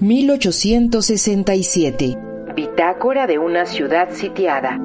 [0.00, 2.16] 1867.
[2.54, 4.78] Bitácora de una ciudad sitiada.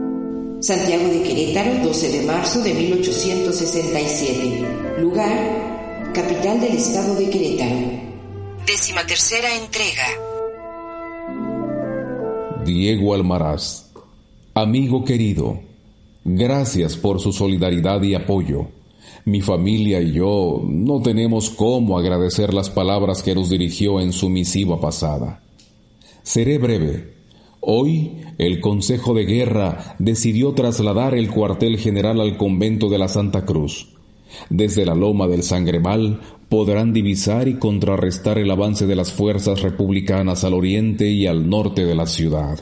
[0.59, 4.66] Santiago de Querétaro, 12 de marzo de 1867.
[4.99, 7.77] Lugar, capital del estado de Querétaro.
[8.66, 10.07] Décima tercera entrega.
[12.66, 13.91] Diego Almaraz.
[14.55, 15.59] Amigo querido,
[16.23, 18.66] gracias por su solidaridad y apoyo.
[19.26, 24.29] Mi familia y yo no tenemos cómo agradecer las palabras que nos dirigió en su
[24.29, 25.41] misiva pasada.
[26.24, 27.13] Seré breve.
[27.62, 33.46] Hoy el Consejo de Guerra decidió trasladar el cuartel general al convento de la Santa
[33.46, 33.94] Cruz.
[34.49, 40.44] Desde la loma del Sangremal podrán divisar y contrarrestar el avance de las fuerzas republicanas
[40.44, 42.60] al oriente y al norte de la ciudad.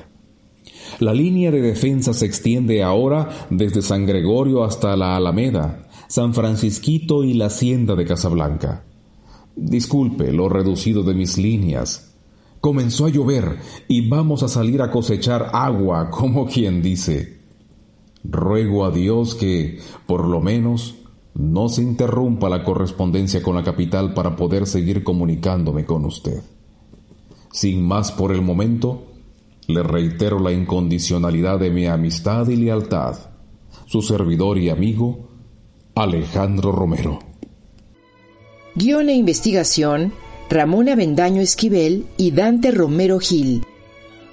[1.00, 7.24] La línea de defensa se extiende ahora desde San Gregorio hasta la Alameda, San Francisquito
[7.24, 8.84] y la Hacienda de Casablanca.
[9.56, 12.18] Disculpe lo reducido de mis líneas.
[12.60, 17.40] Comenzó a llover y vamos a salir a cosechar agua, como quien dice.
[18.26, 20.96] Ruego a Dios que, por lo menos,
[21.34, 26.44] no se interrumpa la correspondencia con la capital para poder seguir comunicándome con usted.
[27.54, 29.06] Sin más por el momento,
[29.66, 33.16] le reitero la incondicionalidad de mi amistad y lealtad.
[33.86, 35.31] Su servidor y amigo,
[36.02, 37.20] Alejandro Romero.
[38.74, 40.14] Guión e investigación,
[40.50, 43.64] Ramón Avendaño Esquivel y Dante Romero Gil.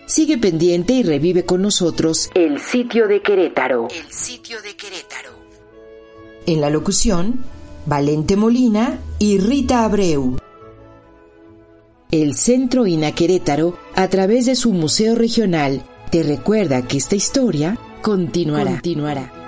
[0.06, 3.88] Sigue pendiente y revive con nosotros El sitio de Querétaro.
[3.90, 5.30] El sitio de Querétaro.
[6.46, 7.44] En la locución,
[7.84, 10.38] Valente Molina y Rita Abreu.
[12.10, 17.78] El Centro INA Querétaro, a través de su Museo Regional, te recuerda que esta historia
[18.00, 18.70] continuará.
[18.72, 19.47] continuará.